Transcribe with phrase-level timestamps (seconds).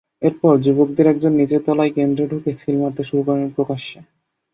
[0.21, 3.97] এরপর যুবকদের একজন নিচের তলার কেন্দ্রে ঢুকে সিল মারতে শুরু করেন প্রকাশ্যে।